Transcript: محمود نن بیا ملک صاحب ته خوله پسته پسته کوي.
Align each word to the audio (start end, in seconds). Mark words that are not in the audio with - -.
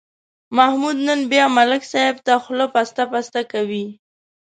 محمود 0.57 0.97
نن 1.07 1.19
بیا 1.31 1.45
ملک 1.57 1.81
صاحب 1.91 2.15
ته 2.25 2.33
خوله 2.43 2.67
پسته 2.73 3.03
پسته 3.13 3.41
کوي. 3.51 3.85